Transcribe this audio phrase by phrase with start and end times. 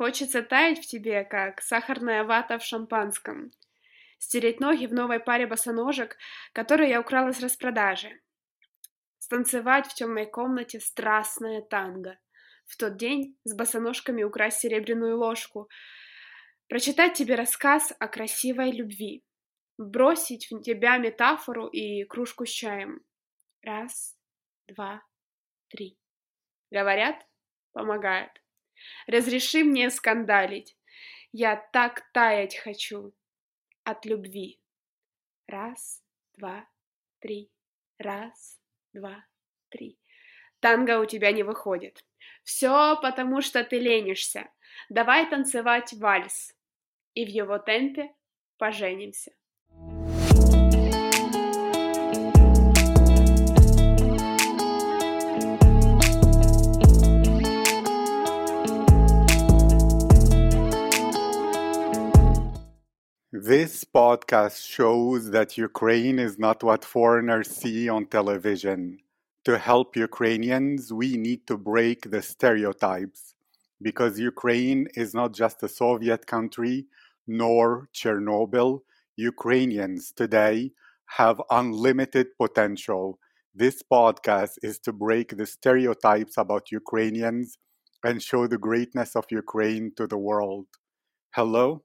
[0.00, 3.50] Хочется таять в тебе, как сахарная вата в шампанском.
[4.18, 6.16] Стереть ноги в новой паре босоножек,
[6.54, 8.08] которые я украла с распродажи.
[9.18, 12.18] Станцевать в темной комнате страстное танго.
[12.64, 15.68] В тот день с босоножками украсть серебряную ложку.
[16.66, 19.22] Прочитать тебе рассказ о красивой любви.
[19.76, 23.02] Бросить в тебя метафору и кружку с чаем.
[23.60, 24.16] Раз,
[24.66, 25.02] два,
[25.68, 25.98] три.
[26.70, 27.16] Говорят,
[27.74, 28.30] помогает.
[29.06, 30.76] Разреши мне скандалить.
[31.32, 33.14] Я так таять хочу
[33.84, 34.60] от любви.
[35.46, 36.02] Раз,
[36.36, 36.68] два,
[37.20, 37.50] три.
[37.98, 38.60] Раз,
[38.92, 39.24] два,
[39.68, 39.98] три.
[40.60, 42.04] Танго у тебя не выходит.
[42.44, 44.50] Все потому, что ты ленишься.
[44.88, 46.54] Давай танцевать вальс.
[47.14, 48.14] И в его темпе
[48.58, 49.32] поженимся.
[63.42, 68.98] This podcast shows that Ukraine is not what foreigners see on television.
[69.46, 73.34] To help Ukrainians, we need to break the stereotypes
[73.80, 76.84] because Ukraine is not just a Soviet country
[77.26, 78.82] nor Chernobyl.
[79.16, 80.72] Ukrainians today
[81.18, 83.18] have unlimited potential.
[83.54, 87.56] This podcast is to break the stereotypes about Ukrainians
[88.04, 90.66] and show the greatness of Ukraine to the world.
[91.30, 91.84] Hello,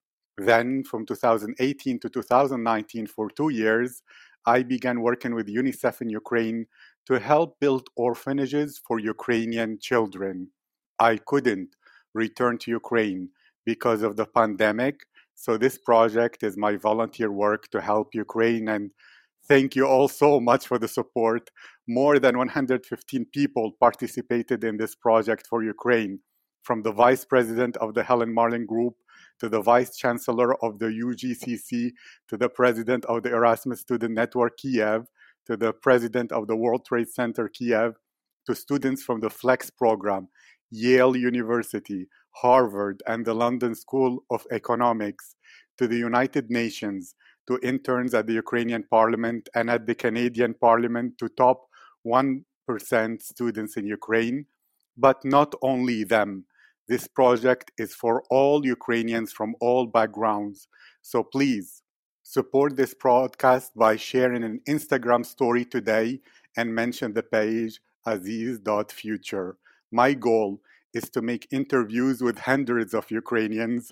[0.37, 4.01] Then, from 2018 to 2019, for two years,
[4.45, 6.65] I began working with UNICEF in Ukraine
[7.05, 10.49] to help build orphanages for Ukrainian children.
[10.99, 11.75] I couldn't
[12.13, 13.29] return to Ukraine
[13.65, 14.95] because of the pandemic,
[15.35, 18.91] so this project is my volunteer work to help Ukraine and
[19.47, 21.49] Thank you all so much for the support.
[21.87, 26.19] More than 115 people participated in this project for Ukraine,
[26.63, 28.93] from the vice president of the Helen Marlin Group
[29.41, 31.93] to the Vice Chancellor of the UGCC,
[32.27, 35.07] to the President of the Erasmus Student Network Kiev,
[35.47, 37.95] to the President of the World Trade Center Kiev,
[38.45, 40.27] to students from the FLEX program,
[40.69, 45.35] Yale University, Harvard, and the London School of Economics,
[45.79, 47.15] to the United Nations,
[47.47, 51.65] to interns at the Ukrainian Parliament and at the Canadian Parliament, to top
[52.05, 52.43] 1%
[53.23, 54.45] students in Ukraine,
[54.95, 56.45] but not only them.
[56.87, 60.67] This project is for all Ukrainians from all backgrounds.
[61.01, 61.83] So please
[62.23, 66.21] support this broadcast by sharing an Instagram story today
[66.57, 69.57] and mention the page aziz.future.
[69.91, 70.61] My goal
[70.93, 73.91] is to make interviews with hundreds of Ukrainians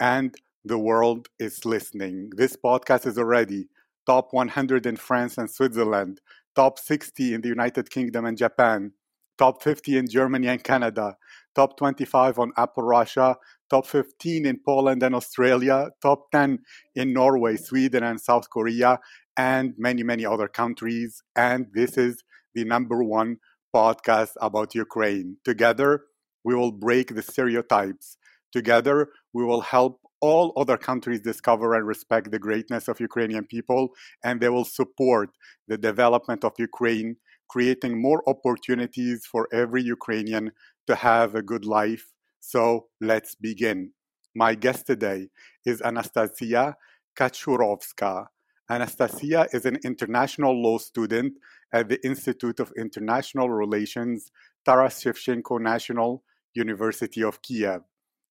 [0.00, 2.30] and the world is listening.
[2.36, 3.68] This podcast is already
[4.06, 6.20] top 100 in France and Switzerland,
[6.54, 8.92] top 60 in the United Kingdom and Japan,
[9.38, 11.16] top 50 in Germany and Canada,
[11.54, 13.36] top 25 on Apple Russia,
[13.70, 16.58] top 15 in Poland and Australia, top 10
[16.94, 18.98] in Norway, Sweden, and South Korea,
[19.36, 21.22] and many, many other countries.
[21.34, 22.22] And this is
[22.54, 23.38] the number one
[23.74, 25.36] podcast about Ukraine.
[25.44, 26.04] Together,
[26.44, 28.16] we will break the stereotypes.
[28.52, 33.90] Together, we will help all other countries discover and respect the greatness of Ukrainian people,
[34.24, 35.30] and they will support
[35.68, 37.16] the development of Ukraine
[37.48, 40.52] creating more opportunities for every Ukrainian
[40.86, 42.12] to have a good life.
[42.40, 43.92] So let's begin.
[44.34, 45.28] My guest today
[45.64, 46.76] is Anastasia
[47.18, 48.26] Kachurovska.
[48.68, 51.34] Anastasia is an international law student
[51.72, 54.30] at the Institute of International Relations,
[54.64, 56.22] Taras Shevchenko National
[56.54, 57.82] University of Kiev.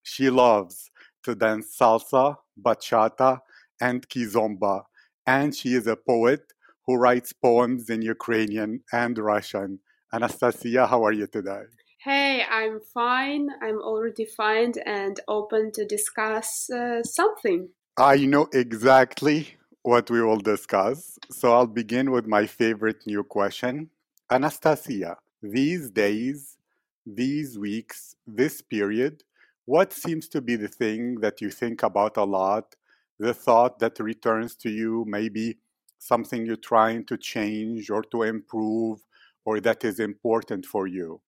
[0.03, 0.91] She loves
[1.23, 3.39] to dance salsa, bachata,
[3.81, 4.83] and kizomba,
[5.25, 6.53] and she is a poet
[6.87, 9.79] who writes poems in Ukrainian and Russian.
[10.13, 11.63] Anastasia, how are you today?
[11.99, 13.49] Hey, I'm fine.
[13.61, 17.69] I'm already fine and open to discuss uh, something.
[17.97, 21.17] I know exactly what we will discuss.
[21.31, 23.89] So I'll begin with my favorite new question.
[24.29, 26.57] Anastasia, these days,
[27.05, 29.23] these weeks, this period,
[29.65, 32.75] what seems to be the thing that you think about a lot,
[33.19, 35.57] the thought that returns to you, maybe
[35.97, 39.05] something you're trying to change or to improve
[39.45, 41.21] or that is important for you?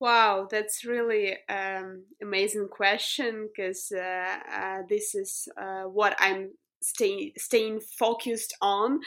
[0.00, 7.30] Wow, that's really um, amazing question because uh, uh, this is uh, what I'm staying
[7.38, 8.98] staying focused on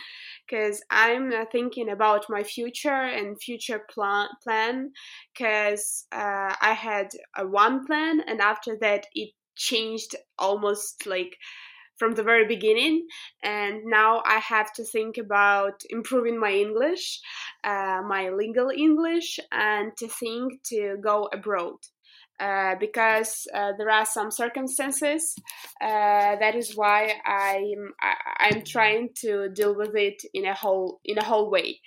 [0.48, 4.94] because I'm uh, thinking about my future and future plan plan
[5.34, 11.36] because uh, I had a one plan and after that it changed almost like
[11.98, 13.06] from the very beginning
[13.44, 17.20] and now i have to think about improving my english
[17.64, 21.78] uh, my legal english and to think to go abroad
[22.40, 25.36] uh, because uh, there are some circumstances.
[25.82, 31.00] Uh, that is why I'm I, am trying to deal with it in a whole
[31.06, 31.80] in a whole way.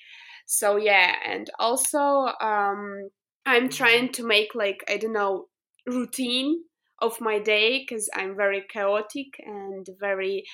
[0.46, 1.99] So yeah, and also
[2.40, 3.11] um,
[3.44, 5.49] I'm trying to make like I don't know
[5.87, 6.62] routine
[7.00, 10.45] of my day because I'm very chaotic and very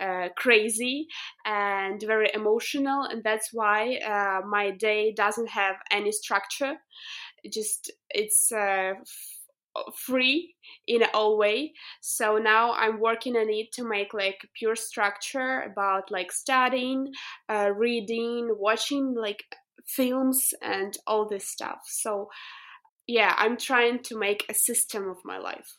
[0.00, 1.06] uh, crazy
[1.44, 6.74] and very emotional, and that's why uh, my day doesn't have any structure.
[7.50, 8.94] Just it's uh,
[9.94, 10.54] free
[10.86, 11.72] in all way.
[12.00, 17.12] So now I'm working on it to make like pure structure about like studying,
[17.48, 19.44] uh, reading, watching like
[19.86, 21.80] films and all this stuff.
[21.86, 22.28] So
[23.06, 25.76] yeah, I'm trying to make a system of my life.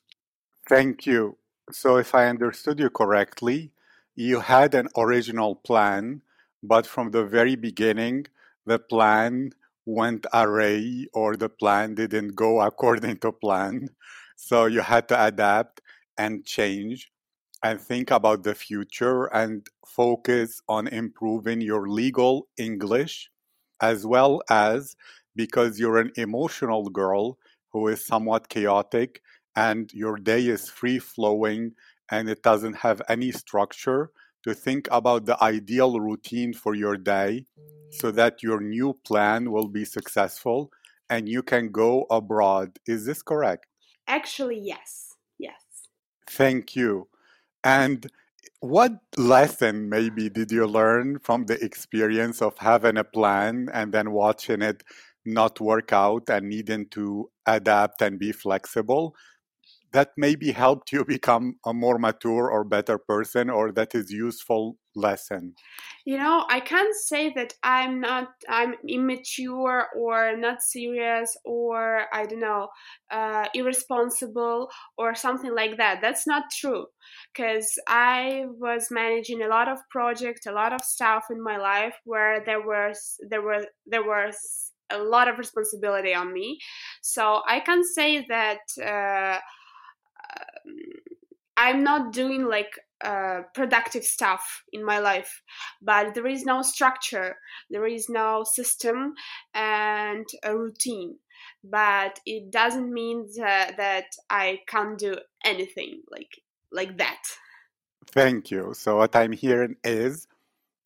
[0.69, 1.37] Thank you.
[1.71, 3.71] So, if I understood you correctly,
[4.15, 6.21] you had an original plan,
[6.63, 8.27] but from the very beginning,
[8.65, 9.51] the plan
[9.85, 13.89] went array or the plan didn't go according to plan.
[14.35, 15.81] So, you had to adapt
[16.17, 17.11] and change
[17.63, 23.29] and think about the future and focus on improving your legal English
[23.81, 24.95] as well as
[25.35, 27.37] because you're an emotional girl
[27.71, 29.21] who is somewhat chaotic
[29.57, 31.73] and your day is free flowing
[32.11, 34.11] and it doesn't have any structure,
[34.43, 37.45] to think about the ideal routine for your day
[37.89, 40.71] so that your new plan will be successful
[41.09, 42.77] and you can go abroad.
[42.85, 43.65] Is this correct?
[44.07, 45.15] Actually, yes.
[45.37, 45.61] Yes.
[46.29, 47.09] Thank you.
[47.63, 48.07] And
[48.61, 54.11] what lesson maybe did you learn from the experience of having a plan and then
[54.11, 54.83] watching it
[55.25, 59.13] not work out and needing to adapt and be flexible?
[59.91, 64.77] That maybe helped you become a more mature or better person or that is useful
[64.95, 65.55] lesson?
[66.05, 72.25] You know i can't say that i'm not i'm immature or not serious or i
[72.25, 72.69] don't know
[73.11, 76.01] uh, irresponsible or something like that.
[76.01, 76.87] That's not true
[77.33, 81.95] because i was managing a lot of projects a lot of stuff in my life
[82.05, 86.57] where there was there were there was a lot of responsibility on me.
[87.01, 89.39] So i can say that uh,
[91.57, 95.41] I'm not doing like uh, productive stuff in my life,
[95.81, 97.35] but there is no structure,
[97.69, 99.13] there is no system
[99.53, 101.17] and a routine.
[101.63, 106.39] But it doesn't mean that, that I can't do anything like
[106.71, 107.21] like that.
[108.07, 108.73] Thank you.
[108.73, 110.27] So what I'm hearing is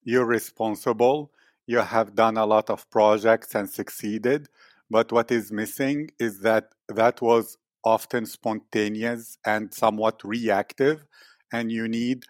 [0.04, 1.32] you're responsible.
[1.68, 4.48] You have done a lot of projects and succeeded,
[4.90, 11.06] but what is missing is that that was often spontaneous and somewhat reactive,
[11.52, 12.24] and you need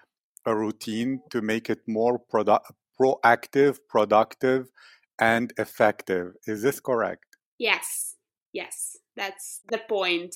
[0.45, 2.63] a routine to make it more produ-
[2.99, 4.69] proactive, productive,
[5.19, 6.33] and effective.
[6.47, 7.25] Is this correct?
[7.57, 8.15] Yes,
[8.53, 10.35] yes, that's the point.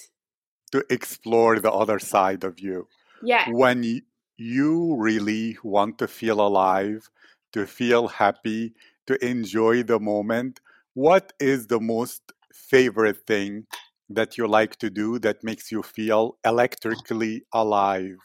[0.71, 2.87] To explore the other side of you.
[3.23, 3.49] Yeah.
[3.49, 4.01] When
[4.37, 7.09] you really want to feel alive,
[7.53, 8.73] to feel happy,
[9.07, 10.59] to enjoy the moment,
[10.93, 12.21] what is the most
[12.53, 13.65] favorite thing
[14.09, 18.17] that you like to do that makes you feel electrically alive?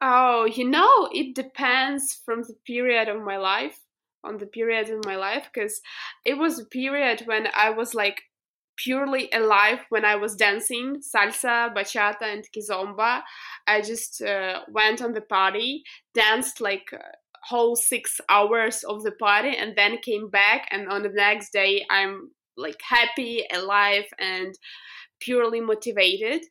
[0.00, 3.80] Oh, you know, it depends from the period of my life,
[4.22, 5.80] on the period of my life, because
[6.24, 8.22] it was a period when I was like
[8.76, 13.22] purely alive when I was dancing salsa, bachata, and kizomba.
[13.66, 15.82] I just uh, went on the party,
[16.14, 16.86] danced like
[17.44, 20.68] whole six hours of the party, and then came back.
[20.70, 24.54] And on the next day, I'm like happy, alive, and
[25.20, 26.42] purely motivated.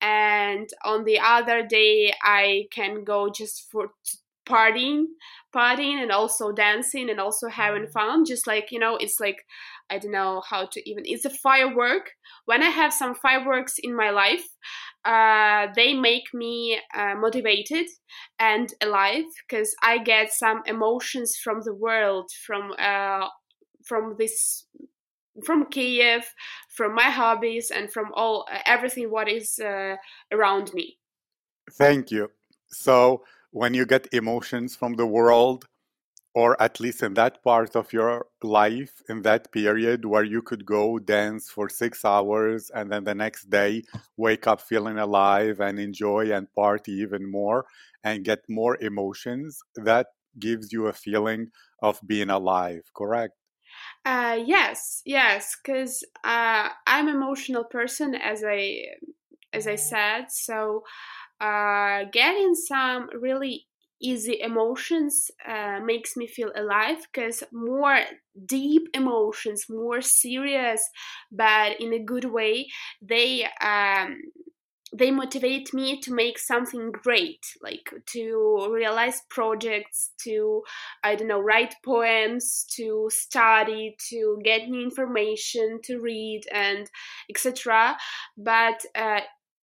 [0.00, 3.90] And on the other day i can go just for
[4.46, 5.04] partying
[5.54, 8.24] partying and also dancing and also having fun.
[8.24, 9.44] Just like you know it's like
[9.90, 12.10] i don't know how to even it's a firework.
[12.44, 14.46] When i have some fireworks in my life
[15.04, 17.86] uh, they make me uh, motivated
[18.38, 23.26] and alive because i get some emotions from the world from uh,
[23.84, 24.66] from this
[25.44, 26.22] from Kiev,
[26.74, 29.96] from my hobbies, and from all uh, everything what is uh,
[30.32, 30.98] around me.
[31.72, 32.30] Thank you.
[32.68, 35.66] So when you get emotions from the world,
[36.34, 40.66] or at least in that part of your life in that period where you could
[40.66, 43.82] go dance for six hours and then the next day
[44.16, 47.64] wake up feeling alive and enjoy and party even more
[48.02, 51.46] and get more emotions that gives you a feeling
[51.82, 53.34] of being alive correct
[54.04, 58.78] uh, yes yes because uh, i'm emotional person as i
[59.52, 60.82] as i said so
[61.40, 63.66] uh, getting some really
[64.00, 68.00] easy emotions uh, makes me feel alive because more
[68.46, 70.88] deep emotions more serious
[71.32, 72.66] but in a good way
[73.02, 74.20] they um,
[74.96, 80.62] they motivate me to make something great like to realize projects to
[81.02, 86.88] i don't know write poems to study to get new information to read and
[87.28, 87.96] etc
[88.38, 89.20] but uh,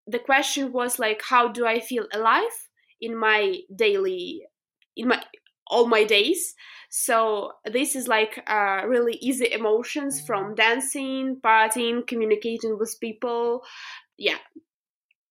[0.07, 2.67] the question was like how do i feel alive
[2.99, 4.41] in my daily
[4.95, 5.23] in my
[5.67, 6.53] all my days?
[6.89, 13.63] So this is like uh, really easy emotions from dancing partying communicating with people.
[14.17, 14.37] Yeah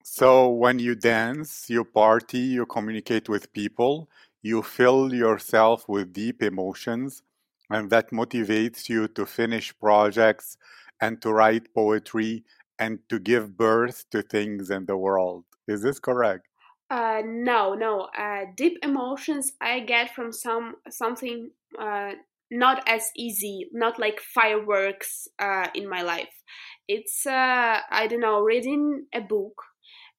[0.02, 4.09] so when you dance you party you communicate with people
[4.42, 7.23] you fill yourself with deep emotions
[7.71, 10.57] and that motivates you to finish projects
[11.00, 12.45] and to write poetry
[12.78, 16.47] and to give birth to things in the world is this correct
[16.90, 18.09] uh, no, no.
[18.19, 22.14] Uh, deep emotions I get from some something uh,
[22.50, 26.42] not as easy, not like fireworks uh, in my life.
[26.88, 29.62] It's uh, I don't know, reading a book,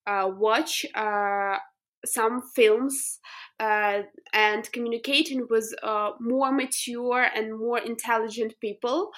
[0.07, 1.57] watch uh,
[2.05, 3.19] some films,
[3.59, 4.01] uh,
[4.33, 9.11] and communicating with uh, more mature and more intelligent people.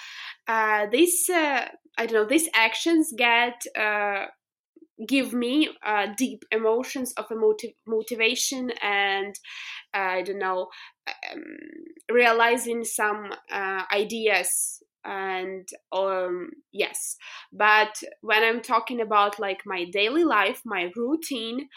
[0.47, 2.25] Uh, this uh, I don't know.
[2.25, 4.25] These actions get uh,
[5.07, 9.35] give me uh, deep emotions of a motiv- motivation and
[9.93, 10.67] uh, I don't know
[11.07, 11.43] um,
[12.11, 17.17] realizing some uh, ideas and um, yes.
[17.51, 21.69] But when I'm talking about like my daily life my routine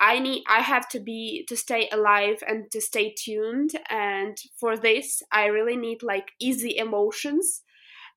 [0.00, 3.72] I need I have to be to stay alive and to stay tuned.
[3.90, 7.62] And for this I really need like easy emotions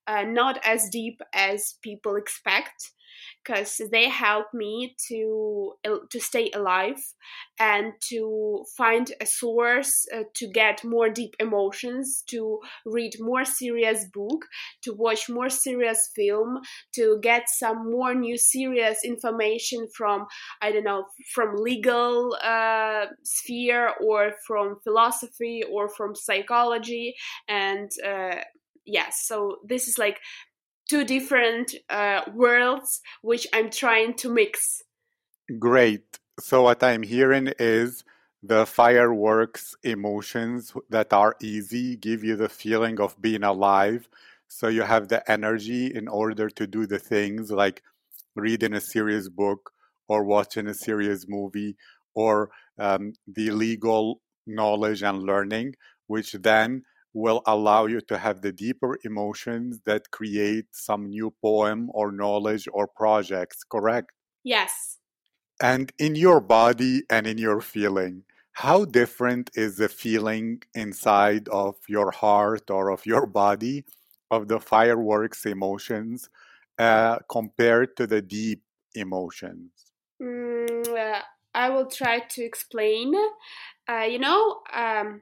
[0.08, 2.92] uh, not as deep as people expect
[3.44, 5.74] because they help me to
[6.10, 6.98] to stay alive
[7.60, 14.06] and to find a source uh, to get more deep emotions to read more serious
[14.14, 14.46] book
[14.82, 16.60] to watch more serious film
[16.94, 20.26] to get some more new serious information from
[20.62, 27.14] i don't know from legal uh, sphere or from philosophy or from psychology
[27.48, 28.36] and uh,
[28.86, 30.20] yes so this is like
[30.90, 34.84] two different uh, worlds which I'm trying to mix.
[35.60, 36.20] Great.
[36.40, 38.04] So, what I'm hearing is
[38.42, 44.08] the fireworks emotions that are easy give you the feeling of being alive.
[44.48, 47.84] So, you have the energy in order to do the things like
[48.36, 49.72] reading a serious book
[50.08, 51.75] or watching a serious movie
[52.13, 52.50] or
[52.80, 55.75] um, the legal knowledge and learning,
[56.08, 61.89] which then will allow you to have the deeper emotions that create some new poem
[61.93, 64.12] or knowledge or projects, correct?
[64.43, 64.98] Yes.
[65.62, 71.75] And in your body and in your feeling, how different is the feeling inside of
[71.88, 73.84] your heart or of your body
[74.29, 76.29] of the fireworks emotions
[76.79, 78.63] uh, compared to the deep
[78.96, 79.72] emotions?
[80.22, 81.22] Mm, uh,
[81.53, 83.13] I will try to explain.
[83.88, 85.22] Uh, you know, um,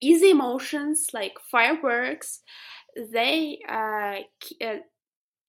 [0.00, 2.40] easy emotions like fireworks
[3.12, 4.16] they uh,
[4.64, 4.76] uh,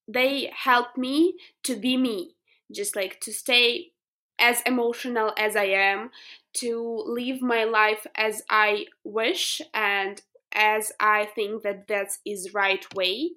[0.08, 2.36] they help me to be me
[2.74, 3.91] just like to stay
[4.39, 6.10] as emotional as i am
[6.53, 10.22] to live my life as i wish and
[10.53, 13.32] as i think that that is right way.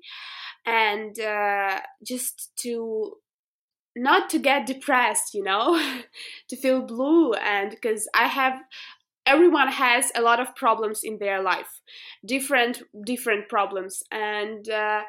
[0.64, 3.16] And uh, just to
[3.94, 5.78] not to get depressed you know
[6.48, 8.54] to feel blue and because i have
[9.26, 11.80] everyone has a lot of problems in their life
[12.26, 15.02] different different problems and uh,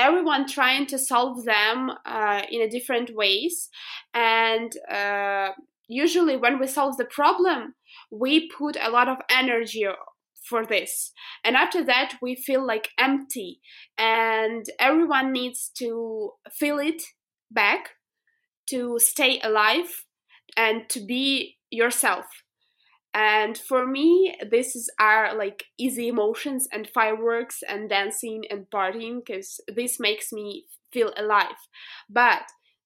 [0.00, 3.68] everyone trying to solve them uh, in a different ways.
[4.14, 5.50] And uh,
[5.88, 7.74] usually when we solve the problem
[8.10, 9.86] we put a lot of energy
[10.42, 11.12] for this.
[11.44, 13.60] And after that we feel like empty.
[13.98, 17.02] And everyone needs to feel it
[17.50, 17.90] back
[18.70, 20.04] to stay alive
[20.56, 22.26] and to be yourself
[23.12, 29.20] and for me this is our like easy emotions and fireworks and dancing and partying
[29.24, 31.56] because this makes me feel alive.
[32.08, 32.42] But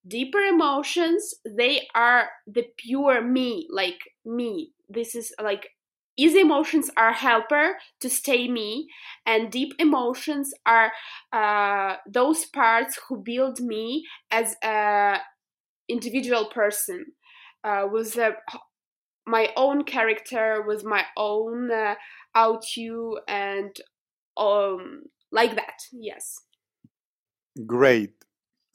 [0.07, 4.73] deeper emotions they are the pure me like me.
[4.89, 5.71] This is like
[6.17, 8.89] easy emotions are helper to stay me
[9.27, 10.93] and deep emotions are
[11.33, 15.19] uh, those parts who build me as a
[15.89, 17.07] individual person.
[17.65, 18.33] Uh, with uh,
[19.27, 21.95] my own character with my own uh,
[22.77, 23.77] you and
[24.37, 26.41] um like that yes.
[27.67, 28.13] Great.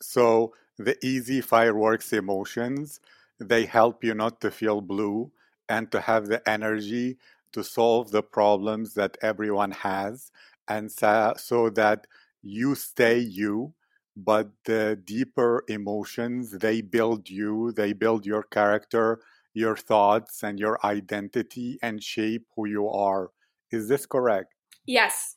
[0.01, 2.99] So the easy fireworks emotions
[3.39, 5.31] they help you not to feel blue
[5.69, 7.17] and to have the energy
[7.53, 10.31] to solve the problems that everyone has
[10.67, 12.05] and so, so that
[12.41, 13.73] you stay you
[14.15, 19.19] but the deeper emotions they build you they build your character
[19.53, 23.31] your thoughts and your identity and shape who you are.
[23.71, 24.53] Is this correct?
[24.85, 25.35] Yes.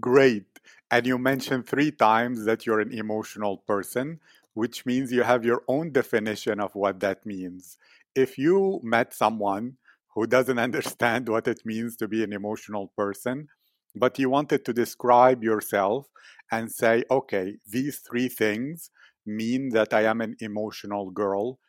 [0.00, 0.46] Great.
[0.90, 4.20] And you mentioned three times that you're an emotional person
[4.58, 7.78] which means you have your own definition of what that means.
[8.16, 9.76] If you met someone
[10.12, 13.46] who doesn't understand what it means to be an emotional person,
[13.94, 16.08] but you wanted to describe yourself
[16.50, 18.90] and say, okay, these three things
[19.24, 21.60] mean that I am an emotional girl,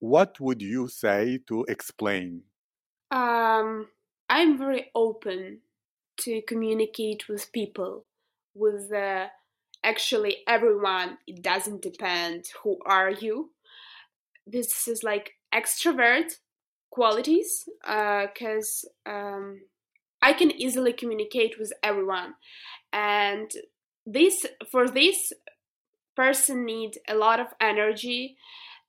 [0.00, 2.42] what would you say to explain?
[3.10, 3.88] Um,
[4.28, 5.60] I'm very open
[6.18, 8.06] to communicate with people,
[8.54, 9.26] with uh,
[9.84, 11.18] actually everyone.
[11.26, 13.50] It doesn't depend who are you.
[14.46, 16.32] This is like extrovert
[16.90, 19.60] qualities because uh, um,
[20.22, 22.34] I can easily communicate with everyone,
[22.92, 23.50] and
[24.04, 25.32] this for this
[26.16, 28.36] person need a lot of energy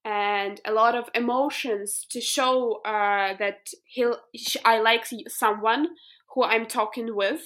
[0.08, 4.18] and a lot of emotions to show uh, that he'll
[4.64, 5.88] I like someone
[6.34, 7.42] who I'm talking with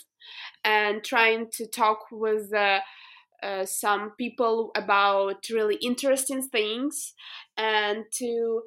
[0.64, 2.82] and trying to talk with uh,
[3.42, 7.14] uh, some people about really interesting things
[7.58, 8.62] and to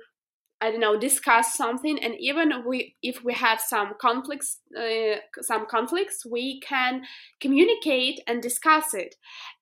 [0.65, 5.67] I don't know, discuss something, and even we, if we have some conflicts, uh, some
[5.67, 7.03] conflicts, we can
[7.39, 9.15] communicate and discuss it.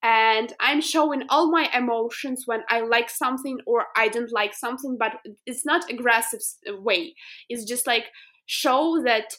[0.04, 4.97] And I'm showing all my emotions when I like something or I don't like something,
[4.97, 7.16] but it's not aggressive way.
[7.49, 8.04] It's just like
[8.47, 9.35] show that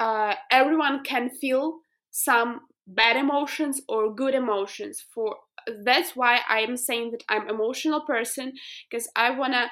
[0.00, 5.04] uh, everyone can feel some bad emotions or good emotions.
[5.14, 5.36] For
[5.84, 8.54] that's why I'm saying that I'm emotional person
[8.90, 9.70] because I wanna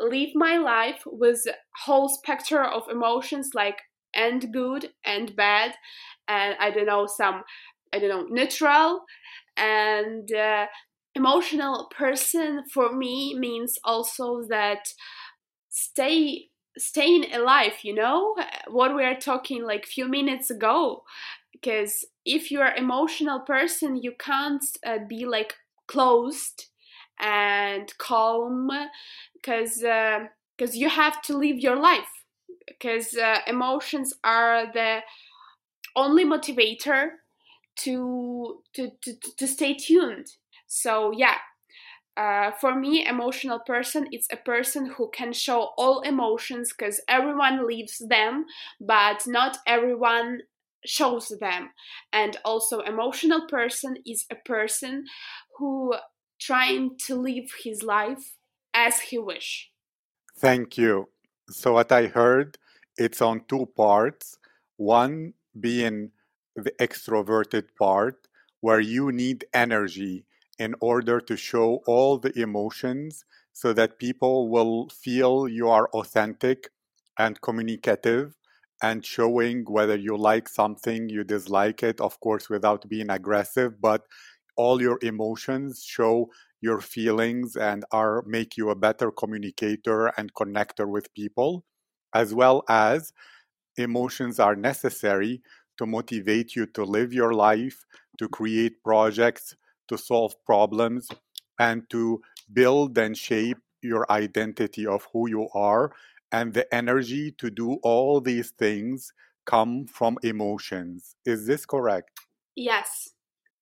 [0.00, 1.42] live my life with
[1.84, 3.78] whole spectrum of emotions like
[4.14, 5.74] and good and bad
[6.28, 7.42] and i don't know some
[7.92, 9.04] i don't know neutral
[9.56, 10.66] and uh,
[11.14, 14.92] emotional person for me means also that
[15.68, 18.36] stay staying alive you know?
[18.68, 21.02] What we are talking like few minutes ago
[21.52, 25.54] because if you're emotional person you can't uh, be like
[25.88, 26.66] closed
[27.20, 28.70] and calm
[29.40, 32.08] because because uh, you have to live your life
[32.66, 35.00] because uh, emotions are the
[35.96, 37.10] only motivator
[37.76, 40.26] to, to to to stay tuned.
[40.66, 41.36] So yeah
[42.18, 47.66] uh, for me emotional person it's a person who can show all emotions because everyone
[47.66, 48.44] lives them
[48.80, 50.40] but not everyone
[50.84, 51.70] shows them.
[52.12, 55.04] And also emotional person is a person
[55.58, 55.94] who
[56.40, 58.34] trying to live his life
[58.78, 59.70] as he wish.
[60.38, 61.08] Thank you.
[61.50, 62.58] So what I heard,
[62.96, 64.38] it's on two parts.
[64.76, 66.12] One being
[66.54, 68.28] the extroverted part,
[68.60, 70.24] where you need energy
[70.58, 76.70] in order to show all the emotions so that people will feel you are authentic
[77.18, 78.36] and communicative
[78.80, 84.02] and showing whether you like something, you dislike it, of course, without being aggressive, but
[84.56, 86.28] all your emotions show
[86.60, 91.64] your feelings and are make you a better communicator and connector with people
[92.14, 93.12] as well as
[93.76, 95.40] emotions are necessary
[95.76, 97.84] to motivate you to live your life
[98.18, 99.54] to create projects
[99.88, 101.08] to solve problems
[101.58, 102.20] and to
[102.52, 105.92] build and shape your identity of who you are.
[106.30, 109.12] And the energy to do all these things
[109.46, 111.16] come from emotions.
[111.24, 112.10] Is this correct?
[112.54, 113.10] Yes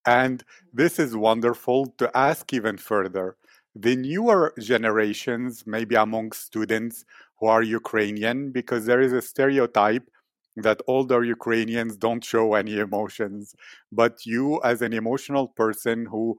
[0.06, 3.36] and this is wonderful to ask even further.
[3.74, 7.04] The newer generations, maybe among students
[7.40, 10.08] who are Ukrainian, because there is a stereotype
[10.56, 13.54] that older Ukrainians don't show any emotions.
[13.92, 16.38] But you, as an emotional person who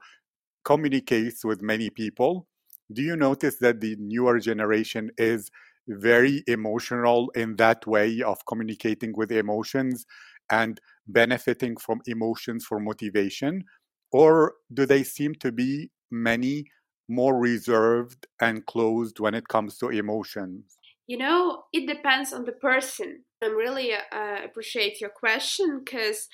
[0.66, 2.48] communicates with many people,
[2.92, 5.52] do you notice that the newer generation is
[5.88, 10.06] very emotional in that way of communicating with emotions
[10.52, 13.64] and benefiting from emotions for motivation?
[14.12, 16.66] Or do they seem to be many
[17.10, 20.78] more reserved and closed when it comes to emotions?
[21.08, 23.24] You know, it depends on the person.
[23.42, 26.28] I really uh, appreciate your question because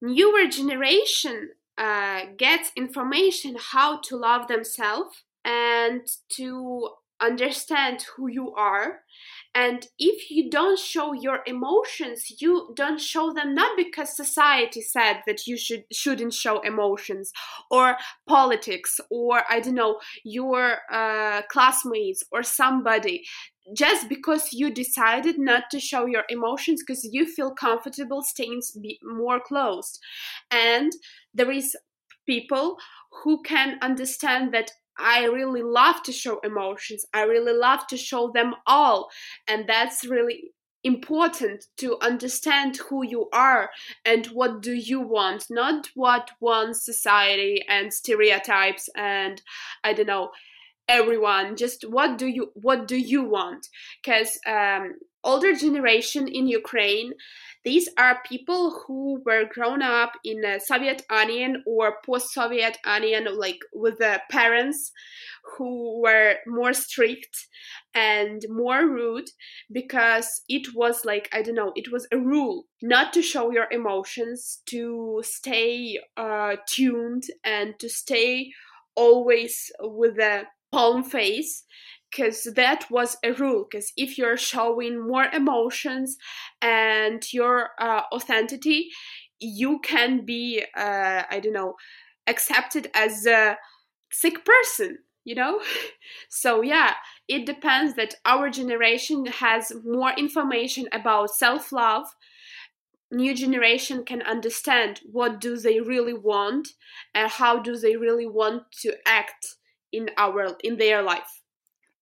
[0.00, 6.90] newer generation uh, gets information how to love themselves and to
[7.20, 9.00] understand who you are
[9.54, 15.20] and if you don't show your emotions you don't show them not because society said
[15.26, 17.32] that you should shouldn't show emotions
[17.70, 23.24] or politics or i don't know your uh, classmates or somebody.
[23.74, 28.62] Just because you decided not to show your emotions because you feel comfortable staying
[29.02, 30.00] more closed.
[30.50, 30.92] And
[31.32, 31.76] there is
[32.26, 32.78] people
[33.22, 37.06] who can understand that I really love to show emotions.
[37.14, 39.08] I really love to show them all.
[39.48, 40.52] And that's really
[40.84, 43.70] important to understand who you are
[44.04, 49.42] and what do you want not what wants society and stereotypes and
[49.84, 50.30] i don't know
[50.88, 53.68] everyone just what do you what do you want
[54.02, 57.12] because um, older generation in ukraine
[57.64, 63.58] these are people who were grown up in a Soviet Union or post-Soviet Union, like
[63.72, 64.92] with the parents
[65.56, 67.46] who were more strict
[67.94, 69.28] and more rude
[69.72, 73.66] because it was like I don't know, it was a rule not to show your
[73.70, 78.52] emotions, to stay uh, tuned, and to stay
[78.94, 81.64] always with a palm face
[82.10, 86.16] because that was a rule because if you're showing more emotions
[86.60, 88.90] and your uh, authenticity
[89.38, 91.74] you can be uh, i don't know
[92.26, 93.56] accepted as a
[94.12, 95.60] sick person you know?
[96.28, 96.94] So yeah
[97.28, 102.06] it depends that our generation has more information about self-love.
[103.12, 106.68] New generation can understand what do they really want
[107.14, 109.46] and how do they really want to act
[109.92, 111.39] in our in their life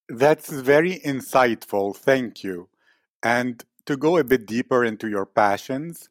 [0.08, 1.94] that's very insightful.
[1.96, 2.68] Thank you.
[3.22, 6.08] And to go a bit deeper into your passions,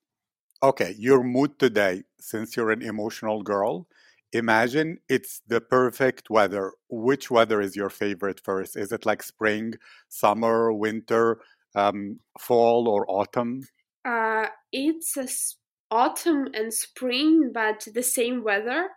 [0.61, 3.87] okay, your mood today, since you're an emotional girl,
[4.33, 6.73] imagine it's the perfect weather.
[6.89, 8.75] Which weather is your favorite first?
[8.75, 9.75] Is it like spring,
[10.09, 11.39] summer, winter,
[11.75, 13.67] um, fall, or autumn?
[14.03, 15.57] Uh, it's
[15.89, 18.89] autumn and spring, but the same weather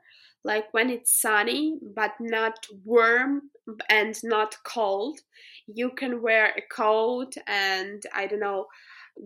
[0.45, 3.43] like when it's sunny but not warm
[3.89, 5.21] and not cold
[5.67, 8.67] you can wear a coat and i don't know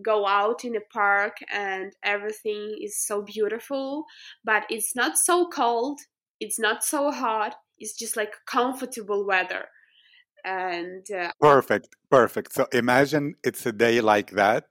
[0.03, 4.05] go out in a park and everything is so beautiful.
[4.43, 5.99] But it's not so cold
[6.41, 9.65] it's not so hot it's just like comfortable weather.
[10.43, 12.53] And uh, perfect perfect.
[12.53, 14.65] So imagine it's a day like that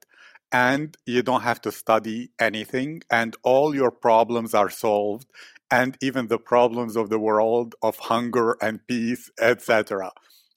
[0.52, 5.26] and you don't have to study anything and all your problems are solved
[5.70, 10.12] and even the problems of the world of hunger and peace, etc.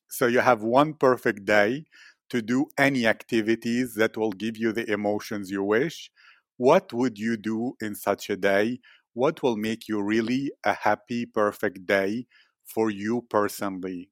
[0.09, 1.85] So you have one perfect day
[2.29, 6.11] to do any activities that will give you the emotions you wish.
[6.57, 8.79] What would you do in such a day?
[9.13, 12.27] What will make you really a happy, perfect day
[12.65, 14.09] for you personally?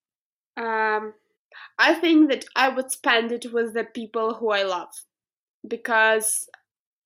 [0.57, 1.13] Um,
[1.77, 4.93] I think that I would spend it with the people who I love
[5.67, 6.49] because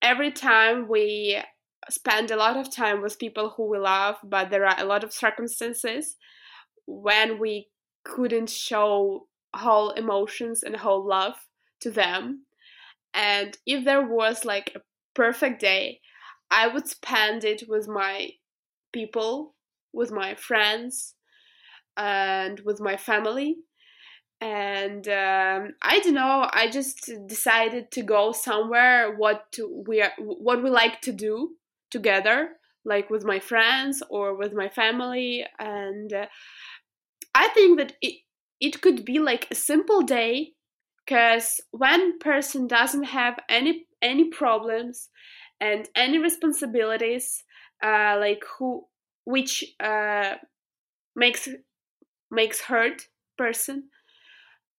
[0.02, 1.42] every time we
[1.90, 5.04] spend a lot of time with people who we love, but there are a lot
[5.04, 6.16] of circumstances
[6.86, 7.68] when we
[8.04, 11.34] couldn't show whole emotions and whole love
[11.80, 12.46] to them.
[13.14, 14.80] And if there was like a
[15.14, 16.00] perfect day,
[16.50, 18.30] I would spend it with my
[18.92, 19.54] people,
[19.92, 21.14] with my friends,
[21.96, 23.56] and with my family.
[24.40, 26.48] And um, I don't know.
[26.50, 29.14] I just decided to go somewhere.
[29.16, 31.56] What to, we are, what we like to do,
[31.90, 32.50] together
[32.84, 36.26] like with my friends or with my family and uh,
[37.34, 38.14] i think that it,
[38.60, 40.52] it could be like a simple day
[41.04, 45.08] because one person doesn't have any any problems
[45.60, 47.44] and any responsibilities
[47.82, 48.86] uh, like who
[49.24, 50.34] which uh,
[51.14, 51.48] makes
[52.30, 53.88] makes hurt person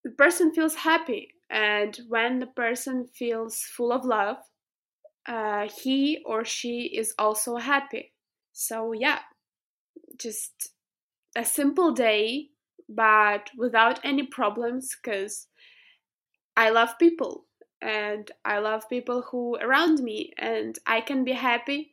[0.04, 4.38] the person feels happy and when the person feels full of love
[5.28, 8.14] uh, he or she is also happy.
[8.52, 9.20] So, yeah,
[10.18, 10.72] just
[11.36, 12.50] a simple day,
[12.90, 15.48] but without any problems because
[16.58, 17.46] I love people
[17.82, 21.92] and I love people who around me, and I can be happy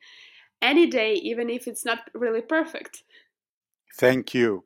[0.60, 3.04] any day, even if it's not really perfect.
[3.94, 4.64] Thank you.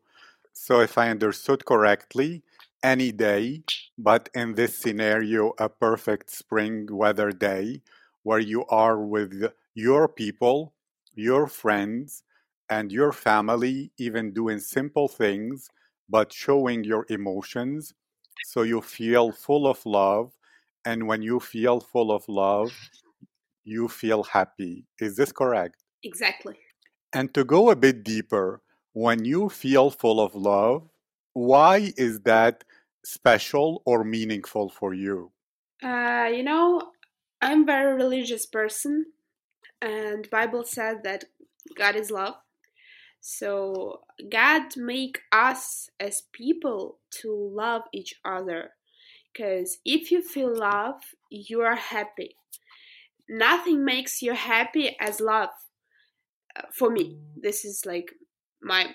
[0.53, 2.43] So, if I understood correctly,
[2.83, 3.63] any day,
[3.97, 7.83] but in this scenario, a perfect spring weather day
[8.23, 10.75] where you are with your people,
[11.15, 12.25] your friends,
[12.71, 15.69] and your family, even doing simple things,
[16.09, 17.95] but showing your emotions
[18.45, 20.33] so you feel full of love.
[20.85, 22.73] And when you feel full of love,
[23.65, 24.87] you feel happy.
[25.01, 25.83] Is this correct?
[26.03, 26.59] Exactly.
[27.13, 30.89] And to go a bit deeper, when you feel full of love,
[31.33, 32.65] why is that
[33.05, 35.33] special or meaningful for you?
[35.83, 36.92] Uh, you know,
[37.43, 39.07] I'm very religious person,
[39.81, 41.25] and Bible says that
[41.77, 42.37] God is love.
[43.21, 48.71] So God make us as people to love each other.
[49.33, 51.01] Because if you feel love,
[51.31, 52.37] you are happy.
[53.29, 55.51] Nothing makes you happy as love.
[56.57, 58.13] Uh, for me, this is like
[58.63, 58.95] my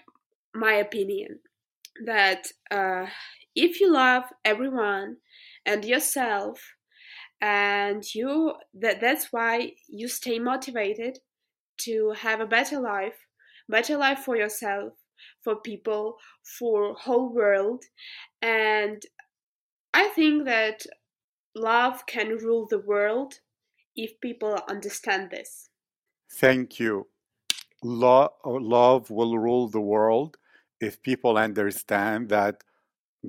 [0.54, 1.40] my opinion.
[2.06, 3.08] That uh,
[3.56, 5.18] if you love everyone
[5.66, 6.77] and yourself,
[7.41, 11.19] and you that that's why you stay motivated
[11.78, 13.13] to have a better life
[13.69, 14.93] better life for yourself
[15.43, 16.17] for people
[16.58, 17.84] for whole world
[18.41, 19.04] and
[19.93, 20.84] i think that
[21.56, 23.36] love can rule the world
[23.95, 25.69] if people understand this
[26.30, 27.08] Thank you.
[27.84, 30.38] Lo- love will rule the world
[30.80, 32.63] if people understand that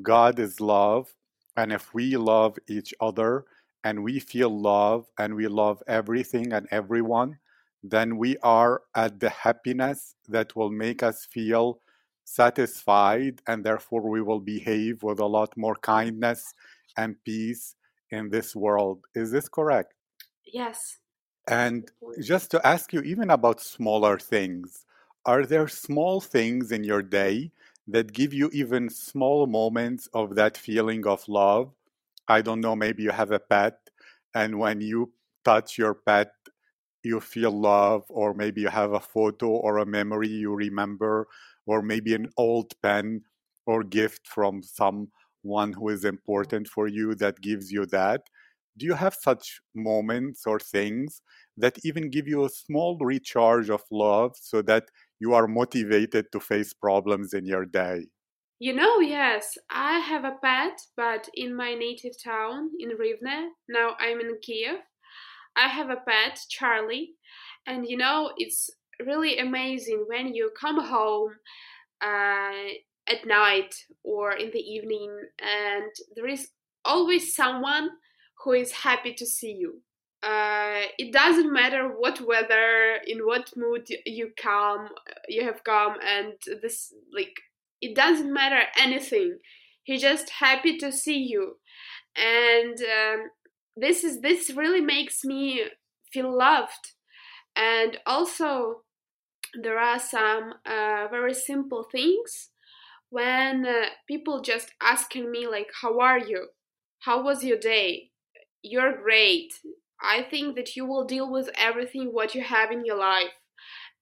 [0.03, 1.14] God is love,
[1.57, 3.47] and if we love each other
[3.85, 7.38] and we feel love and we love everything and everyone,
[7.83, 11.81] then we are at the happiness that will make us feel
[12.25, 16.53] satisfied, and therefore we will behave with a lot more kindness
[16.97, 17.77] and peace
[18.11, 19.07] in this world.
[19.14, 19.95] Is this correct?
[20.45, 20.99] yes
[21.49, 24.87] And just to ask you, even about smaller things,
[25.25, 27.51] are there small things in your day
[27.88, 31.75] that give you even small moments of that feeling of love?
[32.29, 33.79] I don't know, maybe you have a pet,
[34.35, 35.12] and when you
[35.45, 36.31] touch your pet,
[37.03, 41.29] you feel love, or maybe you have a photo or a memory you remember,
[41.67, 43.23] or maybe an old pen
[43.67, 48.23] or gift from someone who is important for you that gives you that.
[48.77, 51.23] Do you have such moments or things
[51.57, 56.41] that even give you a small recharge of love so that you are motivated to
[56.41, 58.07] face problems in your day?
[58.61, 63.94] You know, yes, I have a pet, but in my native town in Rivne, now
[64.01, 64.79] I'm in Kiev.
[65.55, 67.14] I have a pet, Charlie,
[67.66, 68.68] and you know, it's
[69.05, 71.37] really amazing when you come home
[72.03, 72.73] uh,
[73.09, 76.49] at night or in the evening, and there is
[76.85, 77.90] always someone
[78.42, 79.83] who is happy to see you.
[80.21, 84.88] Uh, it doesn't matter what weather, in what mood you come,
[85.29, 87.35] you have come, and this like
[87.81, 89.38] it doesn't matter anything.
[89.83, 91.57] He's just happy to see you,
[92.17, 93.31] and um,
[93.77, 95.64] this is this really makes me
[96.12, 96.93] feel loved.
[97.57, 98.83] And also,
[99.62, 102.51] there are some uh, very simple things
[103.11, 106.49] when uh, people just asking me like, "How are you?
[107.01, 108.11] How was your day?
[108.62, 109.53] You're great.
[110.03, 113.33] I think that you will deal with everything what you have in your life."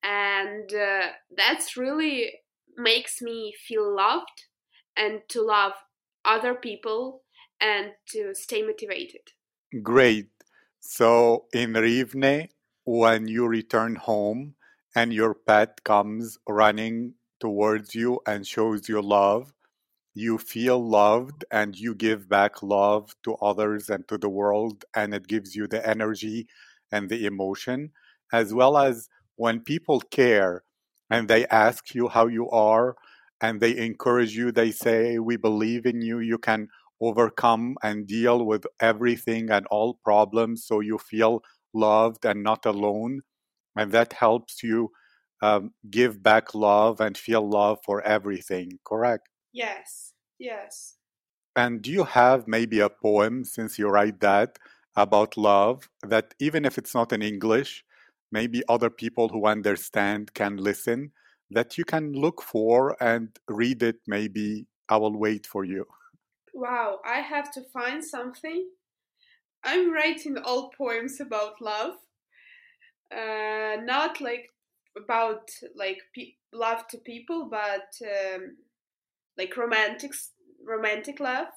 [0.02, 2.30] and uh, that's really
[2.76, 4.46] makes me feel loved
[4.96, 5.72] and to love
[6.24, 7.22] other people
[7.60, 9.22] and to stay motivated
[9.82, 10.28] Great.
[10.80, 12.48] So in Rivne,
[12.84, 14.54] when you return home
[14.94, 19.52] and your pet comes running towards you and shows you love,
[20.14, 25.14] you feel loved and you give back love to others and to the world, and
[25.14, 26.46] it gives you the energy
[26.92, 27.92] and the emotion,
[28.32, 30.64] as well as when people care
[31.10, 32.96] and they ask you how you are
[33.40, 36.68] and they encourage you, they say, We believe in you, you can
[37.00, 41.42] overcome and deal with everything and all problems so you feel
[41.74, 43.20] loved and not alone.
[43.76, 44.90] And that helps you
[45.42, 49.28] um, give back love and feel love for everything, correct?
[49.52, 50.98] yes yes
[51.54, 54.58] And do you have maybe a poem, since you write that,
[54.94, 57.84] about love, that even if it's not in English,
[58.32, 61.12] maybe other people who understand can listen,
[61.50, 63.96] that you can look for and read it?
[64.06, 65.86] Maybe I will wait for you.
[66.54, 68.68] wow i have to find something
[69.62, 71.94] i'm writing all poems about love
[73.12, 74.50] uh, not like
[74.96, 78.56] about like pe- love to people but um,
[79.36, 80.12] like romantic
[80.64, 81.48] romantic love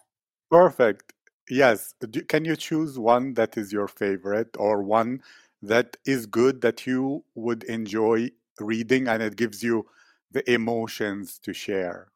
[0.51, 1.13] Perfect.
[1.49, 1.93] Yes.
[1.99, 5.21] Do, can you choose one that is your favorite or one
[5.61, 9.85] that is good that you would enjoy reading and it gives you
[10.31, 12.11] the emotions to share?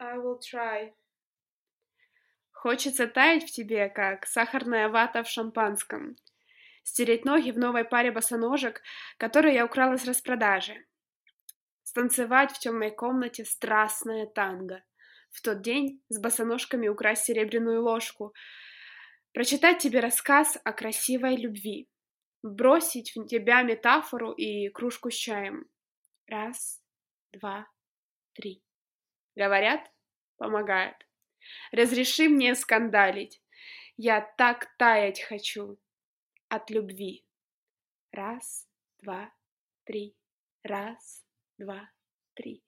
[0.00, 0.92] i will try
[2.52, 6.16] Хочется таять в тебе, как сахарная вата в шампанском.
[6.82, 8.82] Стереть ноги в новой паре босоножек,
[9.18, 10.74] которые я украла с распродажи.
[11.84, 14.82] Станцевать в темной комнате страстное танго.
[15.30, 18.34] в тот день с босоножками украсть серебряную ложку,
[19.32, 21.88] прочитать тебе рассказ о красивой любви,
[22.54, 25.68] бросить в тебя метафору и кружку с чаем.
[26.26, 26.82] Раз,
[27.32, 27.68] два,
[28.34, 28.62] три.
[29.34, 29.92] Говорят,
[30.36, 30.96] помогает.
[31.72, 33.42] Разреши мне скандалить.
[33.96, 35.78] Я так таять хочу
[36.48, 37.24] от любви.
[38.12, 38.68] Раз,
[39.00, 39.32] два,
[39.84, 40.16] три.
[40.62, 41.24] Раз,
[41.58, 41.90] два,
[42.34, 42.64] три.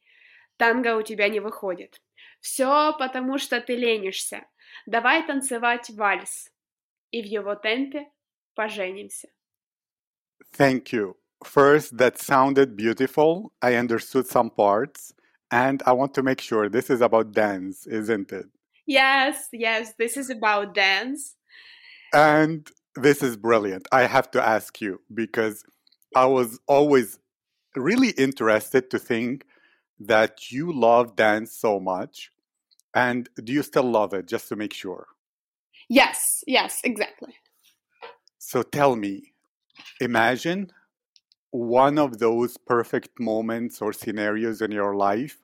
[0.57, 2.03] Танго у тебя не выходит.
[2.41, 4.47] Все потому, что ты ленишься.
[4.87, 6.53] Давай танцевать вальс.
[7.11, 8.11] И в его темпе
[8.55, 9.29] поженимся.
[10.53, 11.17] Thank you.
[11.45, 13.53] First, that sounded beautiful.
[13.63, 15.13] I understood some parts.
[15.51, 18.47] And I want to make sure this is about dance, isn't it?
[18.87, 21.37] Yes, yes, this is about dance.
[22.13, 23.87] And this is brilliant.
[23.93, 25.65] I have to ask you because
[26.17, 27.19] I was always
[27.77, 29.45] really interested to think
[30.01, 32.31] that you love dance so much.
[32.95, 35.07] And do you still love it, just to make sure?
[35.89, 37.35] Yes, yes, exactly.
[38.39, 39.33] So tell me,
[40.01, 40.71] imagine
[41.51, 45.39] one of those perfect moments or scenarios in your life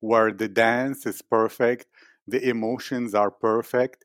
[0.00, 1.86] where the dance is perfect,
[2.26, 4.04] the emotions are perfect.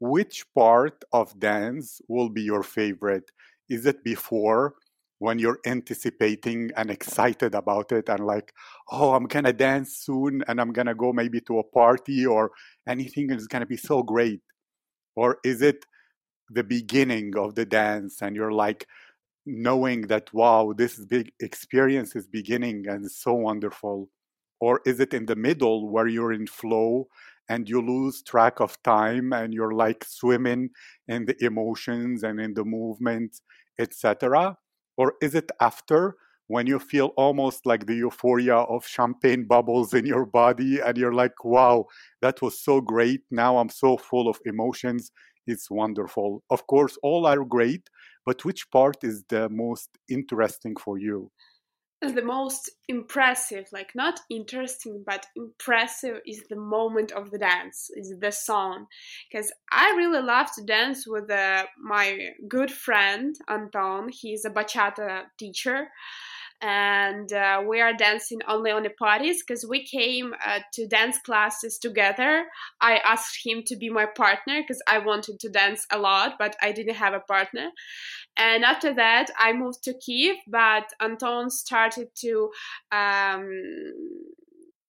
[0.00, 3.30] Which part of dance will be your favorite?
[3.68, 4.74] Is it before
[5.18, 8.52] when you're anticipating and excited about it and like,
[8.90, 12.50] oh, I'm gonna dance soon and I'm gonna go maybe to a party or
[12.88, 14.42] anything is gonna be so great?
[15.16, 15.86] Or is it
[16.50, 18.86] the beginning of the dance and you're like
[19.46, 24.08] knowing that, wow, this big experience is beginning and so wonderful?
[24.60, 27.08] Or is it in the middle where you're in flow
[27.48, 30.70] and you lose track of time and you're like swimming
[31.08, 33.40] in the emotions and in the movement,
[33.78, 34.56] etc.?
[34.96, 40.06] Or is it after when you feel almost like the euphoria of champagne bubbles in
[40.06, 41.86] your body and you're like, wow,
[42.20, 43.22] that was so great.
[43.30, 45.10] Now I'm so full of emotions.
[45.46, 46.42] It's wonderful.
[46.50, 47.88] Of course, all are great,
[48.26, 51.30] but which part is the most interesting for you?
[52.12, 58.14] the most impressive like not interesting but impressive is the moment of the dance is
[58.20, 58.86] the song.
[59.30, 64.08] Because i really love to dance with uh, my good friend anton.
[64.10, 65.88] He's a bachata teacher
[66.64, 71.18] and uh, we are dancing only on the parties because we came uh, to dance
[71.18, 72.46] classes together.
[72.80, 76.56] I asked him to be my partner because I wanted to dance a lot, but
[76.62, 77.68] I didn't have a partner.
[78.38, 82.50] And after that, I moved to Kiev, but Anton started to,
[82.90, 83.50] um,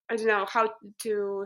[0.10, 1.46] I don't know how to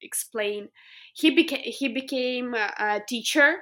[0.00, 0.68] explain.
[1.12, 3.56] He became he became a teacher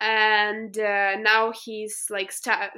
[0.00, 2.70] and uh, now he's like start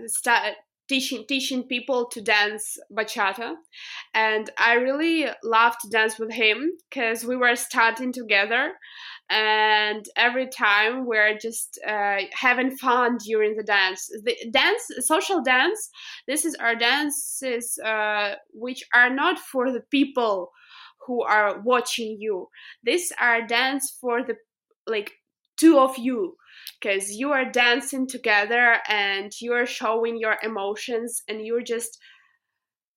[0.91, 3.55] teaching teaching people to dance bachata.
[4.13, 6.57] And i really loved to dance with him
[6.89, 8.73] because we were starting together.
[9.31, 14.01] And every time we're just uh, having fun during the dance.
[14.27, 15.81] The dance social dance
[16.27, 20.51] this is our dances uh, which are not for the people
[21.07, 22.49] who are watching you.
[22.83, 24.35] These are dance for the
[24.87, 25.13] like
[25.61, 26.37] two of you
[26.81, 31.99] because you are dancing together and you are showing your emotions and you just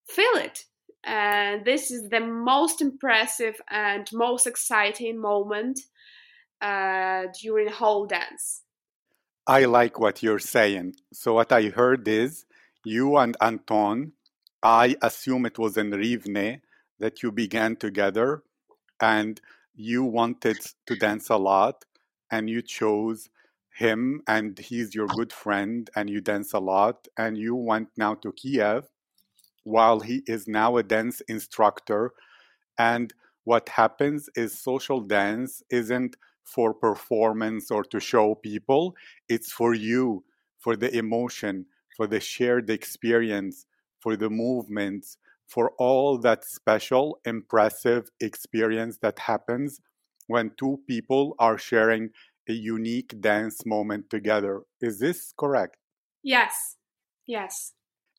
[0.08, 0.64] feel it.
[1.04, 5.82] And this is the most impressive and most exciting moment
[6.62, 8.62] uh, during whole dance.
[9.46, 10.96] I like what you're saying.
[11.12, 12.46] So what i heard is
[12.86, 14.14] you and anton
[14.62, 16.62] i assume it was in rivne
[17.00, 18.44] that you began together
[19.02, 19.40] and
[19.76, 21.84] you wanted to dance a lot
[22.34, 23.30] and you chose
[23.76, 28.16] him and he's your good friend and you dance a lot and you went now
[28.16, 28.90] to Kiev
[29.64, 32.12] while he is now a dance instructor.
[32.76, 38.96] And what happens is social dance isn't for performance or to show people.
[39.30, 40.24] It's for you
[40.58, 43.68] for the emotion for the shared experience
[44.00, 49.82] for the movements for all that special impressive experience that happens
[50.28, 52.10] when two people are sharing
[52.50, 54.62] a unique dance moment together.
[54.82, 55.78] Is this correct?
[56.24, 56.78] Yes,
[57.26, 57.74] yes.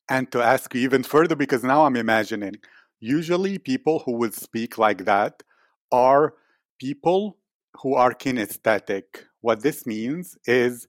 [0.09, 2.55] And to ask you even further, because now I'm imagining,
[2.99, 5.43] usually people who would speak like that
[5.91, 6.33] are
[6.79, 7.37] people
[7.81, 9.03] who are kinesthetic.
[9.41, 10.87] What this means is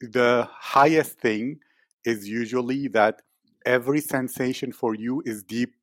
[0.00, 1.58] the highest thing
[2.04, 3.22] is usually that
[3.66, 5.74] every sensation for you is deep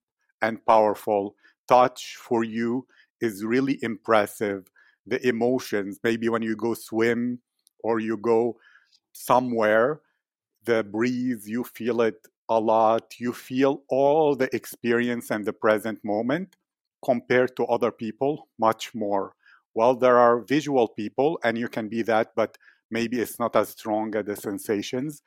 [0.42, 1.36] and powerful.
[1.68, 2.88] Touch for you
[3.22, 4.70] is really impressive
[5.08, 6.00] the emotions.
[6.04, 7.40] Maybe when you go swim
[7.84, 8.58] or you go
[9.14, 10.02] somewhere,
[10.64, 13.14] the breeze, you feel it a lot.
[13.20, 16.56] You feel all the experience and the present moment
[17.04, 18.48] compared to other people?
[18.58, 19.36] Much more.
[19.76, 22.58] Well, there are visual people, and you can be that, but
[22.90, 25.22] maybe it's not as strong as the sensations,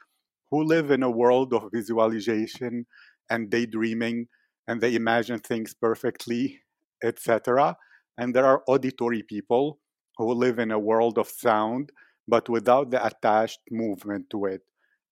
[0.50, 2.86] who live in a world of visualization
[3.30, 4.26] and daydreaming,
[4.66, 6.60] and they imagine things perfectly,
[7.02, 7.76] etc.
[8.16, 9.78] And there are auditory people
[10.16, 11.92] who live in a world of sound,
[12.26, 14.62] but without the attached movement to it.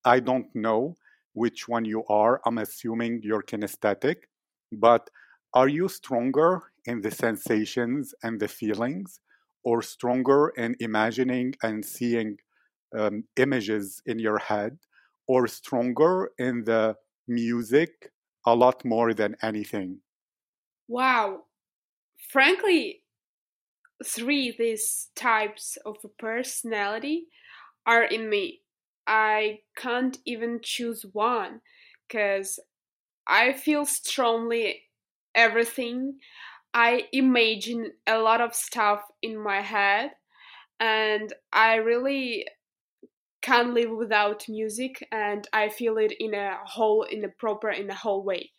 [0.05, 0.97] I don't know
[1.33, 2.41] which one you are.
[2.45, 4.17] I'm assuming you're kinesthetic,
[4.73, 5.11] but
[5.55, 9.21] are you stronger in the sensations and the feelings,
[9.65, 12.37] or stronger in imagining and seeing
[12.97, 14.79] um, images in your head,
[15.27, 18.13] or stronger in the music
[18.47, 20.01] a lot more than anything?
[20.89, 21.46] Wow.
[22.29, 23.03] Frankly,
[24.05, 27.27] three these types of personality
[27.87, 28.63] are in me.
[29.07, 31.61] I can't even choose one
[32.09, 32.61] because
[33.27, 34.85] I feel strongly
[35.35, 36.19] everything.
[36.75, 40.13] I imagine a lot of stuff in my head
[40.81, 42.47] and I really
[43.43, 47.91] can't live without music and I feel it in a whole in a proper in
[47.91, 48.53] a whole way.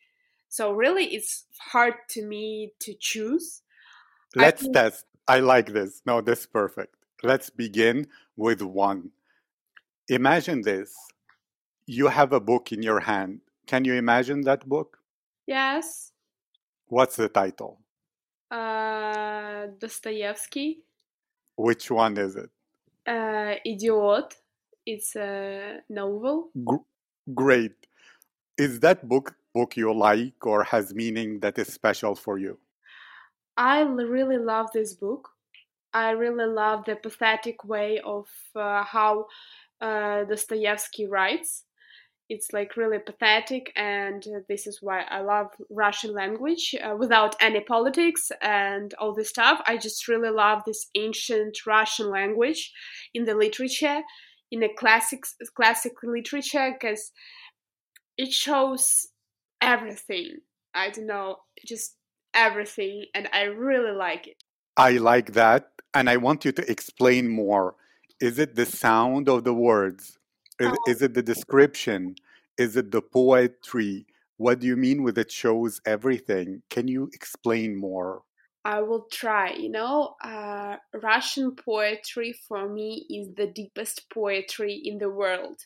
[0.49, 3.61] So really it's hard to me to choose.
[4.35, 4.73] Let's think...
[4.73, 5.05] test.
[5.27, 6.01] I like this.
[6.05, 6.95] No, this is perfect.
[7.23, 9.11] Let's begin with one.
[10.07, 10.95] Imagine this.
[11.85, 13.41] You have a book in your hand.
[13.65, 14.99] Can you imagine that book?
[15.45, 16.11] Yes.
[16.87, 17.79] What's the title?
[18.49, 20.83] Uh, Dostoevsky.
[21.57, 22.49] Which one is it?
[23.05, 24.35] Uh, Idiot.
[24.85, 26.49] It's a novel.
[26.55, 27.75] G- great.
[28.57, 32.53] Is that book book you like or has meaning that is special for you?
[33.57, 35.23] I really love this book.
[35.93, 39.25] I really love the pathetic way of uh, how
[39.81, 41.63] uh, Dostoevsky writes.
[42.29, 47.35] It's like really pathetic, and uh, this is why I love Russian language uh, without
[47.39, 49.61] any politics and all this stuff.
[49.65, 52.73] I just really love this ancient Russian language
[53.13, 54.01] in the literature,
[54.51, 55.21] in the classic
[55.55, 57.13] classic literature, because
[58.17, 59.07] it shows
[59.61, 60.37] everything.
[60.73, 61.95] I don't know, just
[62.33, 64.43] everything, and I really like it.
[64.77, 67.75] I like that, and I want you to explain more
[68.19, 70.17] is it the sound of the words?
[70.59, 70.91] Is, oh.
[70.91, 72.15] is it the description?
[72.57, 74.07] Is it the poetry?
[74.37, 76.63] What do you mean with it shows everything?
[76.69, 78.23] Can you explain more?
[78.65, 79.51] I will try.
[79.51, 85.59] You know, uh, Russian poetry for me is the deepest poetry in the world.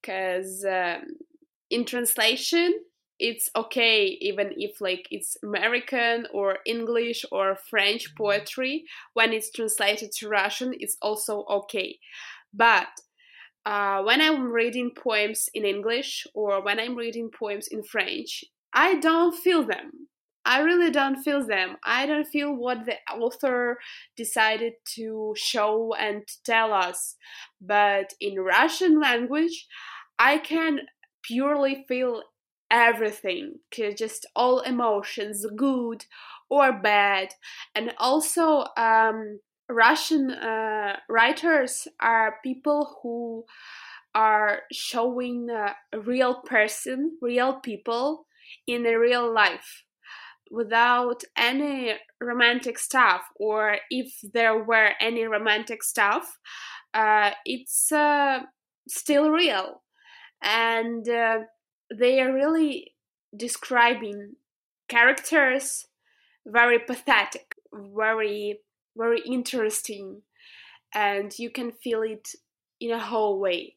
[0.00, 1.04] Because um,
[1.70, 2.74] in translation,
[3.18, 10.10] it's okay even if like it's american or english or french poetry when it's translated
[10.12, 11.98] to russian it's also okay.
[12.52, 12.88] But
[13.64, 18.94] uh, when i'm reading poems in english or when i'm reading poems in french i
[18.94, 20.08] don't feel them.
[20.48, 21.76] I really don't feel them.
[21.84, 23.78] I don't feel what the author
[24.16, 27.16] decided to show and tell us.
[27.60, 29.66] But in russian language
[30.18, 30.80] i can
[31.22, 32.22] purely feel
[32.70, 33.54] everything
[33.96, 36.04] just all emotions good
[36.48, 37.28] or bad.
[37.74, 43.44] And also um, russian uh, writers are people who
[44.14, 48.26] are showing a real person real people
[48.66, 49.84] in a real life
[50.48, 53.22] without any romantic stuff.
[53.40, 56.38] Or if there were any romantic stuff
[56.94, 58.40] uh, it's uh,
[58.88, 59.82] still real.
[60.42, 61.40] And uh,
[61.92, 62.94] they are really
[63.36, 64.36] describing
[64.88, 65.86] characters
[66.46, 68.60] very pathetic, very
[68.96, 70.22] very interesting,
[70.94, 72.30] and you can feel it
[72.80, 73.76] in a whole way.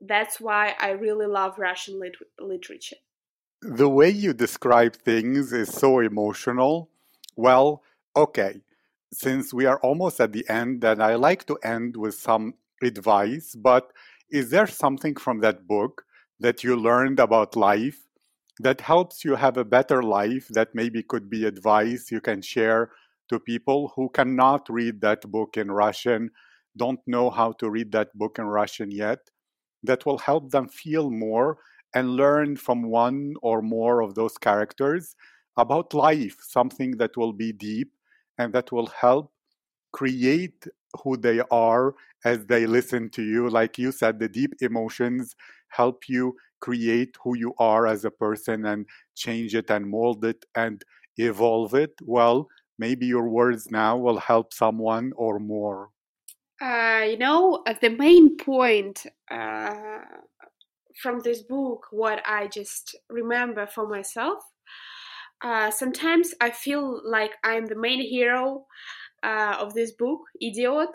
[0.00, 2.96] That's why I really love Russian lit- literature.
[3.62, 6.88] The way you describe things is so emotional.
[7.36, 7.82] Well,
[8.16, 8.62] okay,
[9.12, 13.54] since we are almost at the end, and I like to end with some advice,
[13.54, 13.92] but
[14.30, 16.04] is there something from that book
[16.40, 18.06] that you learned about life
[18.58, 22.90] that helps you have a better life that maybe could be advice you can share
[23.28, 26.30] to people who cannot read that book in Russian,
[26.76, 29.20] don't know how to read that book in Russian yet,
[29.84, 31.58] that will help them feel more
[31.94, 35.14] and learn from one or more of those characters
[35.56, 37.92] about life, something that will be deep
[38.38, 39.32] and that will help
[39.92, 40.66] create
[41.02, 43.48] who they are as they listen to you.
[43.48, 45.34] Like you said, the deep emotions
[45.70, 50.44] help you create who you are as a person and change it and mold it
[50.54, 50.84] and
[51.16, 52.48] evolve it, well,
[52.78, 55.90] maybe your words now will help someone or more.
[56.60, 60.00] Uh, you know, uh, the main point uh,
[61.02, 64.42] from this book, what I just remember for myself,
[65.42, 68.66] uh, sometimes I feel like I'm the main hero
[69.22, 70.90] uh, of this book, Idiot,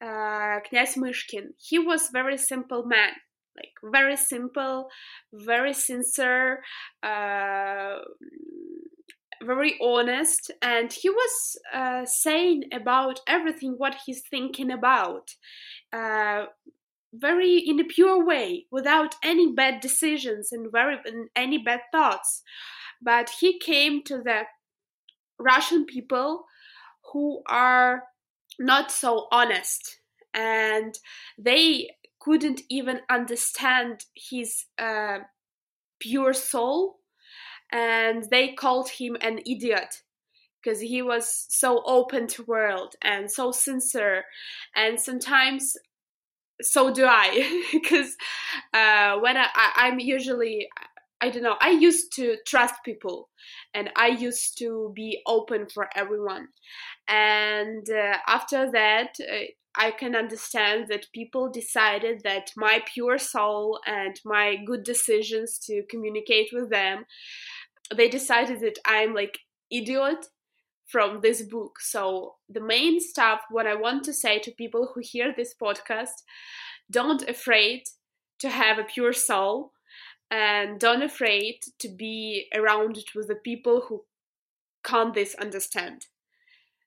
[0.00, 1.48] uh, Knyaz Myshkin.
[1.58, 3.12] He was very simple man
[3.56, 4.88] like very simple,
[5.32, 6.62] very sincere,
[7.02, 7.96] uh,
[9.42, 15.34] very honest, and he was uh, saying about everything what he's thinking about.
[15.92, 16.46] Uh,
[17.14, 20.96] very in a pure way without any bad decisions and very
[21.36, 22.42] any bad thoughts
[23.02, 24.42] but he came to the
[25.38, 26.44] russian people
[27.12, 28.04] who are
[28.58, 30.00] not so honest
[30.32, 30.94] and
[31.38, 31.90] they
[32.22, 35.18] couldn't even understand his uh,
[35.98, 36.98] pure soul
[37.72, 40.02] and they called him an idiot
[40.62, 44.24] because he was so open to world and so sincere
[44.76, 45.76] and sometimes
[46.60, 48.16] so do I because
[48.72, 50.68] uh, when I, I, am usually
[51.20, 53.30] I don't know I used to trust people
[53.74, 56.48] and I used to be open for everyone.
[57.08, 63.80] And uh, after that uh, I can understand that people decided that my pure soul
[63.86, 67.04] and my good decisions to communicate with them
[67.94, 69.38] they decided that I'm like
[69.70, 70.26] idiot
[70.86, 71.80] from this book.
[71.80, 76.22] So the main stuff what I want to say to people who hear this podcast,
[76.90, 77.84] don't afraid
[78.40, 79.72] to have a pure soul
[80.30, 84.04] and don't afraid to be around with the people who
[84.84, 86.06] can't this understand.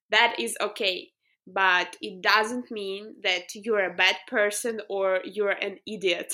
[0.10, 1.10] That is okay,
[1.48, 6.34] but it doesn't mean that you're a bad person or you're an idiot.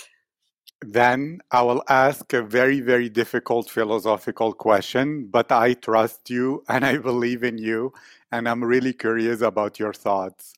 [0.86, 6.86] Then I will ask a very, very difficult philosophical question, but I trust you and
[6.86, 7.94] I believe in you,
[8.32, 10.54] and I'm really curious about your thoughts.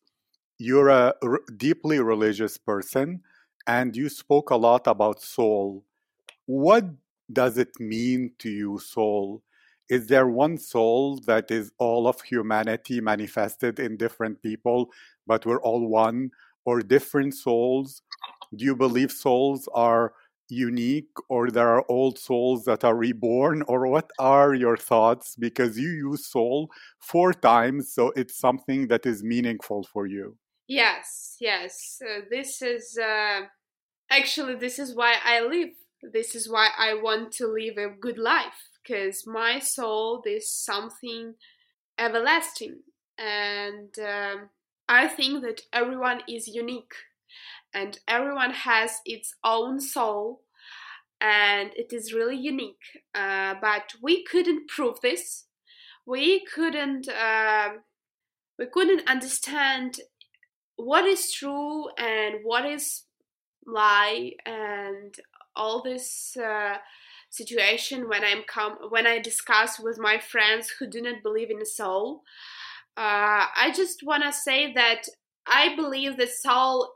[0.58, 3.22] You're a r- deeply religious person,
[3.68, 5.86] and you spoke a lot about soul.
[6.45, 6.86] What
[7.32, 9.43] does it mean to you, soul?
[9.94, 14.89] Is there one soul that is all of humanity manifested in different people,
[15.28, 16.32] but we're all one,
[16.66, 18.02] or different souls?
[18.56, 20.14] do you believe souls are
[20.50, 25.36] unique or there are old souls that are reborn or what are your thoughts?
[25.36, 26.70] Because you use soul
[27.00, 30.38] four times so it's something that is meaningful for you.
[30.68, 32.02] Yes yes.
[32.02, 33.41] Uh, this is uh,
[34.10, 35.74] actually this is why i live.
[36.12, 41.36] This is why i want to live a good life because my soul is something
[41.97, 42.79] everlasting
[43.17, 44.49] and um,
[44.89, 46.93] i think that everyone is unique
[47.73, 50.41] and everyone has its own soul
[51.23, 53.01] and it is really unique.
[53.15, 55.45] Uh, but we couldn't prove this.
[56.05, 57.69] We couldn't uh,
[58.59, 59.99] we couldn't understand
[60.75, 63.03] what is true and what is
[63.65, 65.15] lie and
[65.55, 66.75] all this uh,
[67.34, 71.59] situation when i'm come when i discuss with my friends who do not believe in
[71.59, 72.21] the soul
[72.97, 75.03] uh, i just want to say that
[75.47, 76.93] i believe the soul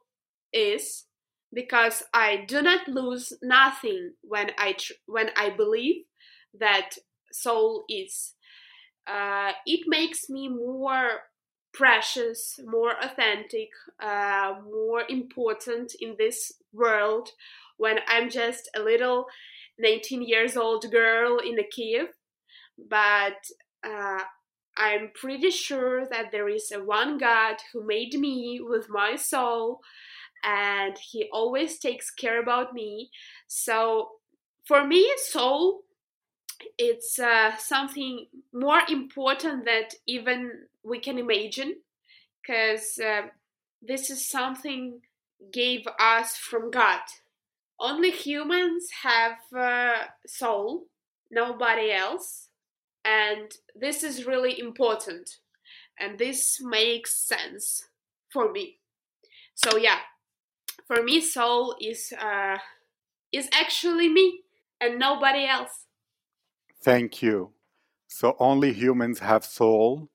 [0.54, 1.08] is
[1.54, 6.04] because I do not lose nothing when I tr- when I believe
[6.60, 6.92] that
[7.32, 8.34] soul is.
[9.06, 11.10] Uh, it makes me more
[11.74, 13.70] precious, more authentic,
[14.02, 17.30] uh, more important in this world
[17.78, 19.28] when I'm just a little
[19.80, 22.08] 19 years old girl in a Kiev.
[22.78, 23.46] But
[23.84, 24.24] uh,
[24.78, 29.82] I'm pretty sure that there is a one God who made me with my soul
[30.44, 33.10] and he always takes care about me.
[33.48, 34.10] So
[34.66, 35.84] for me, soul
[36.78, 40.52] it's uh, something more important that even
[40.84, 41.76] we can imagine
[42.42, 43.28] because uh,
[43.82, 45.02] this is something
[45.52, 47.02] gave us from god
[47.80, 50.88] only humans have uh, soul
[51.30, 52.50] nobody else
[53.04, 55.38] and this is really important
[56.00, 57.90] and this makes sense
[58.32, 58.80] for me.
[59.56, 60.00] So yeah
[60.88, 62.58] for me soul is uh,
[63.32, 64.42] is actually me
[64.80, 65.86] and nobody else.
[66.82, 67.52] Thank you.
[68.08, 70.10] So only humans have soul.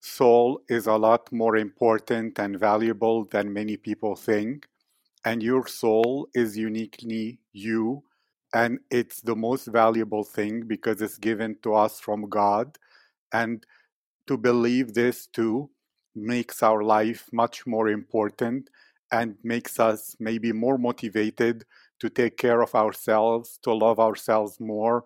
[0.00, 4.66] Soul is a lot more important and valuable than many people think
[5.24, 8.02] and your soul is uniquely you
[8.54, 12.78] and it's the most valuable thing because it's given to us from god.
[13.32, 13.66] And
[14.28, 15.70] to believe this too
[16.14, 18.70] makes our life much more important
[19.10, 21.64] and makes us maybe more motivated
[22.00, 25.04] to take care of ourselves, to love ourselves more,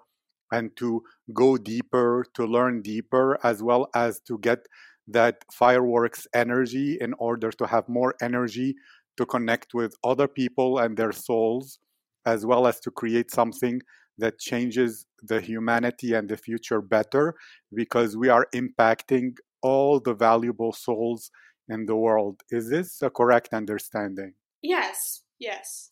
[0.53, 1.03] and to
[1.33, 4.67] go deeper, to learn deeper, as well as to get
[5.07, 8.77] that fireworks energy in order to have more energy
[9.19, 11.79] to connect with other people and their souls,
[12.25, 13.81] as well as to create something
[14.17, 17.35] that changes the humanity and the future better
[17.75, 21.31] because we are impacting all the valuable souls
[21.69, 22.41] in the world.
[22.51, 24.35] Is this a correct understanding?
[24.63, 25.91] Yes, yes.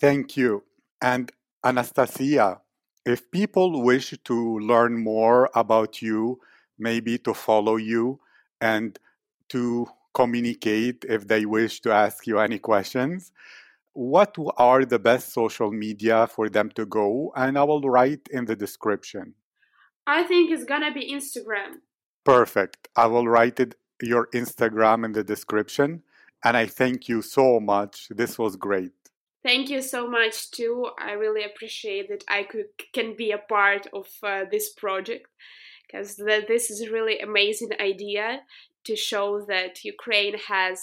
[0.00, 0.64] Thank you.
[1.02, 1.30] And
[1.64, 2.60] Anastasia,
[3.04, 6.40] if people wish to learn more about you,
[6.78, 8.20] maybe to follow you
[8.60, 8.98] and
[9.48, 9.88] to
[10.20, 13.32] communicate if they wish to ask you any questions,
[13.92, 17.32] what are the best social media for them to go?
[17.42, 19.34] And I will write in the description.
[20.06, 21.70] I think it's gonna be Instagram.
[22.24, 22.80] Perfect.
[23.04, 23.74] I will write it
[24.12, 26.02] your Instagram in the description.
[26.44, 27.94] And I thank you so much.
[28.20, 28.98] This was great.
[29.42, 30.76] Thank you so much too.
[31.08, 35.26] I really appreciate that I could can be a part of uh, this project
[35.82, 36.16] because
[36.52, 38.26] this is a really amazing idea
[38.88, 40.78] to show that Ukraine has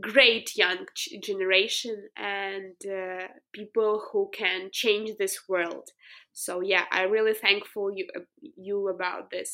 [0.00, 0.86] great young
[1.22, 5.86] generation and uh, people who can change this world.
[6.32, 8.06] So yeah, I really thankful you
[8.66, 9.50] you about this.